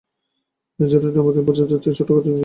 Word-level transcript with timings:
মেজোরানী 0.79 1.03
বললেন, 1.03 1.21
আমাদের 1.23 1.43
বোঝা 1.47 1.63
হচ্ছে 1.65 1.89
ছোটো 1.97 2.11
জিনিসের 2.15 2.27
বোঝা। 2.27 2.39